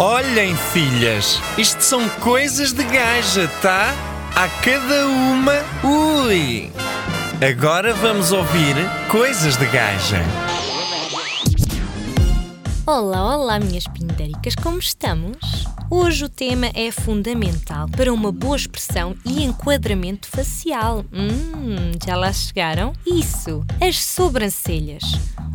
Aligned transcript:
Olhem, 0.00 0.54
filhas, 0.54 1.40
isto 1.58 1.82
são 1.82 2.08
coisas 2.20 2.72
de 2.72 2.84
gaja, 2.84 3.48
tá? 3.60 3.92
A 4.32 4.48
cada 4.62 5.08
uma, 5.08 5.54
ui! 5.82 6.70
Agora 7.44 7.92
vamos 7.94 8.30
ouvir 8.30 8.76
coisas 9.10 9.56
de 9.56 9.66
gaja. 9.66 10.18
Olá, 12.86 13.36
olá, 13.36 13.58
minhas 13.58 13.88
pindéricas, 13.88 14.54
como 14.54 14.78
estamos? 14.78 15.66
Hoje 15.90 16.26
o 16.26 16.28
tema 16.28 16.70
é 16.74 16.92
fundamental 16.92 17.88
para 17.88 18.12
uma 18.14 18.30
boa 18.30 18.56
expressão 18.56 19.16
e 19.24 19.42
enquadramento 19.42 20.28
facial. 20.28 21.04
Hum, 21.12 21.90
já 22.06 22.14
lá 22.14 22.32
chegaram? 22.32 22.92
Isso, 23.04 23.66
as 23.80 24.04
sobrancelhas. 24.04 25.02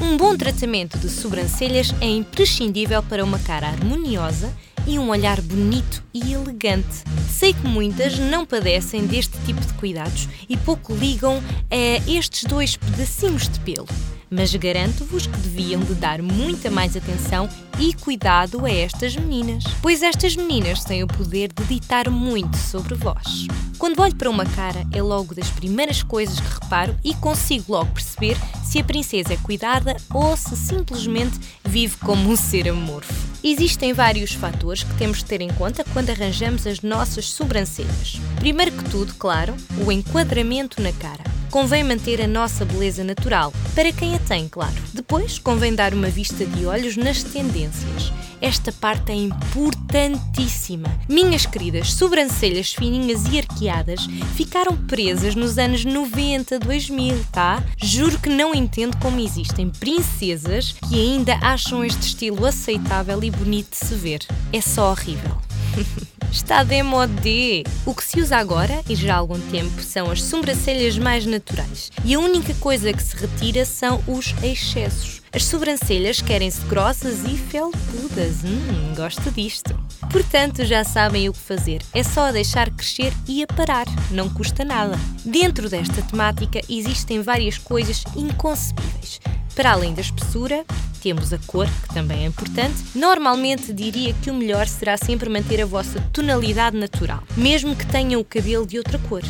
Um 0.00 0.16
bom 0.16 0.36
tratamento 0.36 0.98
de 0.98 1.08
sobrancelhas 1.08 1.94
é 2.00 2.06
imprescindível 2.06 3.02
para 3.02 3.24
uma 3.24 3.38
cara 3.38 3.68
harmoniosa 3.68 4.52
e 4.86 4.98
um 4.98 5.08
olhar 5.08 5.40
bonito 5.40 6.02
e 6.12 6.32
elegante. 6.32 7.04
Sei 7.28 7.52
que 7.52 7.66
muitas 7.66 8.18
não 8.18 8.44
padecem 8.44 9.06
deste 9.06 9.38
tipo 9.44 9.60
de 9.60 9.72
cuidados 9.74 10.28
e 10.48 10.56
pouco 10.56 10.94
ligam 10.94 11.42
a 11.70 12.10
estes 12.10 12.44
dois 12.44 12.76
pedacinhos 12.76 13.48
de 13.48 13.60
pelo 13.60 13.86
mas 14.34 14.52
garanto-vos 14.54 15.26
que 15.26 15.36
deviam 15.38 15.80
de 15.80 15.94
dar 15.94 16.20
muita 16.20 16.68
mais 16.68 16.96
atenção 16.96 17.48
e 17.78 17.94
cuidado 17.94 18.66
a 18.66 18.70
estas 18.70 19.14
meninas, 19.14 19.62
pois 19.80 20.02
estas 20.02 20.34
meninas 20.34 20.84
têm 20.84 21.04
o 21.04 21.06
poder 21.06 21.52
de 21.52 21.64
ditar 21.64 22.10
muito 22.10 22.56
sobre 22.56 22.94
vós. 22.94 23.46
Quando 23.78 24.00
olho 24.00 24.14
para 24.16 24.30
uma 24.30 24.44
cara, 24.44 24.84
é 24.92 25.00
logo 25.00 25.34
das 25.34 25.50
primeiras 25.50 26.02
coisas 26.02 26.40
que 26.40 26.54
reparo 26.60 26.96
e 27.04 27.14
consigo 27.14 27.72
logo 27.72 27.92
perceber 27.92 28.36
se 28.74 28.80
a 28.80 28.84
princesa 28.84 29.34
é 29.34 29.36
cuidada 29.36 29.94
ou 30.12 30.36
se 30.36 30.56
simplesmente 30.56 31.38
vive 31.64 31.96
como 31.98 32.28
um 32.28 32.34
ser 32.34 32.68
amorfo. 32.68 33.14
Existem 33.40 33.92
vários 33.92 34.32
fatores 34.32 34.82
que 34.82 34.92
temos 34.94 35.18
de 35.18 35.26
ter 35.26 35.40
em 35.40 35.48
conta 35.50 35.84
quando 35.92 36.10
arranjamos 36.10 36.66
as 36.66 36.80
nossas 36.80 37.30
sobrancelhas. 37.30 38.20
Primeiro 38.40 38.72
que 38.72 38.90
tudo, 38.90 39.14
claro, 39.14 39.54
o 39.86 39.92
enquadramento 39.92 40.82
na 40.82 40.92
cara 40.92 41.33
convém 41.54 41.84
manter 41.84 42.20
a 42.20 42.26
nossa 42.26 42.64
beleza 42.64 43.04
natural, 43.04 43.52
para 43.76 43.92
quem 43.92 44.16
a 44.16 44.18
tem, 44.18 44.48
claro. 44.48 44.74
Depois, 44.92 45.38
convém 45.38 45.72
dar 45.72 45.94
uma 45.94 46.08
vista 46.08 46.44
de 46.44 46.66
olhos 46.66 46.96
nas 46.96 47.22
tendências. 47.22 48.12
Esta 48.40 48.72
parte 48.72 49.12
é 49.12 49.14
importantíssima. 49.14 50.88
Minhas 51.08 51.46
queridas 51.46 51.92
sobrancelhas 51.92 52.72
fininhas 52.72 53.22
e 53.30 53.38
arqueadas 53.38 54.00
ficaram 54.34 54.76
presas 54.76 55.36
nos 55.36 55.56
anos 55.56 55.84
90, 55.84 56.58
2000, 56.58 57.24
tá? 57.30 57.62
Juro 57.80 58.18
que 58.18 58.28
não 58.28 58.52
entendo 58.52 58.96
como 58.96 59.20
existem 59.20 59.70
princesas 59.70 60.72
que 60.88 61.00
ainda 61.00 61.36
acham 61.36 61.84
este 61.84 62.08
estilo 62.08 62.44
aceitável 62.46 63.22
e 63.22 63.30
bonito 63.30 63.70
de 63.70 63.76
se 63.76 63.94
ver. 63.94 64.26
É 64.52 64.60
só 64.60 64.90
horrível. 64.90 65.38
Está 66.34 66.64
demodé. 66.64 67.62
O 67.86 67.94
que 67.94 68.02
se 68.02 68.20
usa 68.20 68.36
agora, 68.36 68.82
e 68.88 68.96
já 68.96 69.14
há 69.14 69.18
algum 69.18 69.38
tempo, 69.52 69.80
são 69.80 70.10
as 70.10 70.20
sobrancelhas 70.20 70.98
mais 70.98 71.24
naturais. 71.24 71.92
E 72.04 72.12
a 72.12 72.18
única 72.18 72.52
coisa 72.54 72.92
que 72.92 73.02
se 73.02 73.16
retira 73.16 73.64
são 73.64 74.02
os 74.08 74.34
excessos. 74.42 75.22
As 75.32 75.44
sobrancelhas 75.44 76.20
querem-se 76.20 76.60
grossas 76.62 77.22
e 77.22 77.38
felpudas. 77.38 78.42
Hum, 78.44 78.94
gosto 78.96 79.30
disto. 79.30 79.78
Portanto, 80.10 80.64
já 80.64 80.82
sabem 80.82 81.28
o 81.28 81.32
que 81.32 81.38
fazer. 81.38 81.82
É 81.94 82.02
só 82.02 82.32
deixar 82.32 82.68
crescer 82.68 83.12
e 83.28 83.44
aparar. 83.44 83.86
Não 84.10 84.28
custa 84.28 84.64
nada. 84.64 84.98
Dentro 85.24 85.70
desta 85.70 86.02
temática 86.02 86.60
existem 86.68 87.22
várias 87.22 87.58
coisas 87.58 88.02
inconcebíveis. 88.16 89.20
Para 89.54 89.70
além 89.70 89.94
da 89.94 90.00
espessura, 90.00 90.64
temos 91.04 91.34
a 91.34 91.38
cor, 91.46 91.66
que 91.66 91.92
também 91.92 92.24
é 92.24 92.26
importante. 92.26 92.82
Normalmente 92.94 93.74
diria 93.74 94.14
que 94.14 94.30
o 94.30 94.34
melhor 94.34 94.66
será 94.66 94.96
sempre 94.96 95.28
manter 95.28 95.60
a 95.60 95.66
vossa 95.66 96.00
tonalidade 96.14 96.78
natural, 96.78 97.22
mesmo 97.36 97.76
que 97.76 97.86
tenham 97.86 98.22
o 98.22 98.24
cabelo 98.24 98.66
de 98.66 98.78
outra 98.78 98.98
cor. 99.00 99.20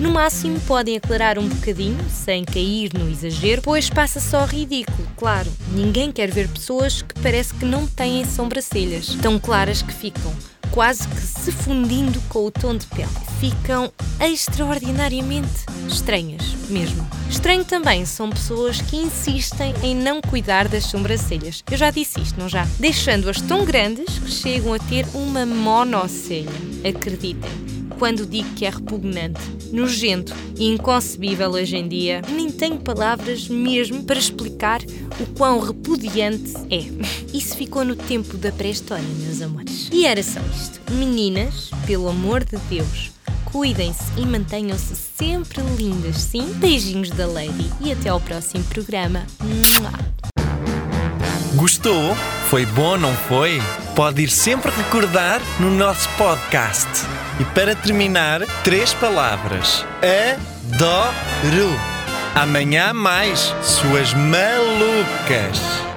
No 0.00 0.10
máximo 0.10 0.58
podem 0.62 0.96
aclarar 0.96 1.38
um 1.38 1.48
bocadinho, 1.48 2.04
sem 2.10 2.44
cair 2.44 2.90
no 2.94 3.08
exagero, 3.08 3.62
pois 3.62 3.88
passa 3.88 4.18
só 4.18 4.44
ridículo, 4.44 5.06
claro. 5.16 5.48
Ninguém 5.72 6.10
quer 6.10 6.32
ver 6.32 6.48
pessoas 6.48 7.00
que 7.00 7.14
parece 7.20 7.54
que 7.54 7.64
não 7.64 7.86
têm 7.86 8.24
sobrancelhas, 8.24 9.14
tão 9.22 9.38
claras 9.38 9.82
que 9.82 9.92
ficam 9.92 10.34
quase 10.72 11.06
que 11.06 11.20
se 11.20 11.52
fundindo 11.52 12.20
com 12.28 12.46
o 12.46 12.50
tom 12.50 12.76
de 12.76 12.86
pele. 12.86 13.29
Ficam 13.40 13.90
extraordinariamente 14.20 15.64
estranhas, 15.88 16.44
mesmo. 16.68 17.08
Estranho 17.30 17.64
também 17.64 18.04
são 18.04 18.28
pessoas 18.28 18.82
que 18.82 18.98
insistem 18.98 19.74
em 19.82 19.96
não 19.96 20.20
cuidar 20.20 20.68
das 20.68 20.84
sobrancelhas. 20.84 21.64
Eu 21.70 21.78
já 21.78 21.90
disse 21.90 22.20
isto, 22.20 22.38
não 22.38 22.50
já? 22.50 22.66
Deixando-as 22.78 23.40
tão 23.40 23.64
grandes 23.64 24.18
que 24.18 24.30
chegam 24.30 24.74
a 24.74 24.78
ter 24.78 25.06
uma 25.14 25.46
monocelha. 25.46 26.50
Acreditem 26.86 27.70
quando 28.00 28.24
digo 28.24 28.48
que 28.54 28.64
é 28.64 28.70
repugnante, 28.70 29.42
nojento 29.70 30.34
e 30.56 30.66
inconcebível 30.68 31.50
hoje 31.50 31.76
em 31.76 31.86
dia, 31.86 32.22
nem 32.30 32.50
tenho 32.50 32.78
palavras 32.78 33.46
mesmo 33.46 34.02
para 34.04 34.18
explicar 34.18 34.80
o 35.20 35.26
quão 35.36 35.60
repudiante 35.60 36.54
é. 36.70 36.86
Isso 37.36 37.54
ficou 37.54 37.84
no 37.84 37.94
tempo 37.94 38.38
da 38.38 38.50
pré-história, 38.50 39.04
meus 39.18 39.42
amores. 39.42 39.90
E 39.92 40.06
era 40.06 40.22
só 40.22 40.40
isto. 40.56 40.80
Meninas, 40.92 41.70
pelo 41.86 42.08
amor 42.08 42.42
de 42.42 42.56
Deus, 42.70 43.10
cuidem-se 43.52 44.04
e 44.16 44.24
mantenham-se 44.24 44.94
sempre 44.94 45.60
lindas, 45.76 46.16
sim? 46.16 46.52
Beijinhos 46.54 47.10
da 47.10 47.26
Lady 47.26 47.70
e 47.80 47.92
até 47.92 48.08
ao 48.08 48.20
próximo 48.20 48.64
programa. 48.64 49.26
Gostou? 51.54 52.14
Foi 52.48 52.64
bom, 52.66 52.96
não 52.96 53.14
foi? 53.14 53.60
Pode 53.94 54.22
ir 54.22 54.30
sempre 54.30 54.70
recordar 54.70 55.40
no 55.58 55.70
nosso 55.70 56.08
podcast. 56.10 56.88
E 57.40 57.44
para 57.44 57.74
terminar, 57.74 58.40
três 58.62 58.94
palavras: 58.94 59.84
adoro. 60.00 61.70
Amanhã 62.34 62.92
mais, 62.92 63.54
suas 63.62 64.14
malucas. 64.14 65.89